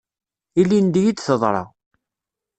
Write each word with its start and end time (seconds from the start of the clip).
Ilindi 0.61 1.01
i 1.05 1.11
d-teḍra. 1.13 1.63